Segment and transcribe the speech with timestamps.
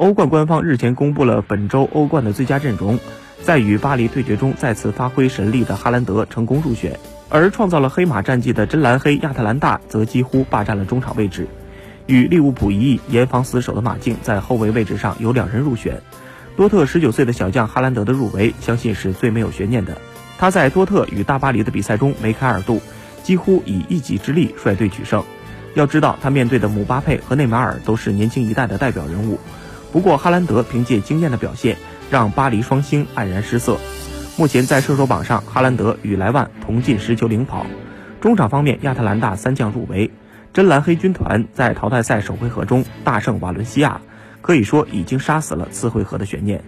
[0.00, 2.98] 欧冠官方日前公布了本周欧冠的最佳阵容，
[3.42, 11.46] 在与巴黎对决中再次发挥神力的哈兰德成功入选，而创造了黑马战绩的真蓝黑亚特兰大则几乎霸占了中场位置。
[12.06, 16.00] 与利物浦一役严防死守的马竞在后卫位置上有两人入选。
[16.56, 19.98] 多特十九岁的小将哈兰德的入围，相信是最没有悬念的。
[20.38, 22.80] 他在多特与大巴黎的比赛中梅开二度，
[23.22, 25.22] 几乎以一己之力率队取胜。
[25.74, 29.38] 要知道，他面对的姆巴佩和内马尔都是年轻一代的代表人物。
[29.92, 31.76] 不过，哈兰德凭借惊艳的表现，
[32.10, 33.78] 让巴黎双星黯然失色。
[34.36, 37.66] 目前在射手榜上，哈兰德与莱万同进十球领跑。
[38.20, 40.10] 中场方面，亚特兰大三将入围，
[40.52, 44.00] 真蓝黑军团在淘汰赛首回合中大胜瓦伦西亚，
[44.40, 46.62] 可以说已经杀死了次回合的悬念。